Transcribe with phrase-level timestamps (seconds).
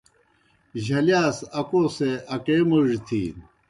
[0.85, 3.43] جھلِیا سہ اکوسے اکے موڙیْ تِھینوْ۔